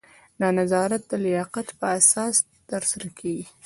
[0.39, 2.35] دا نظارت د لیاقت په اساس
[2.69, 3.45] ترسره کیږي.